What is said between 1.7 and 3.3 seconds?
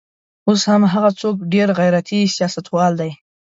غیرتي سیاستوال دی.